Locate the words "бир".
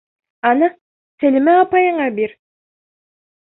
2.17-2.35